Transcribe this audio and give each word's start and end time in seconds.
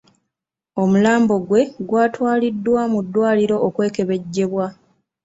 Omulambo 0.81 1.35
gwe 1.47 1.61
gwatwaliddwa 1.89 2.81
mu 2.93 2.99
ddwaliro 3.05 3.55
okwekebejjebwa. 3.67 4.65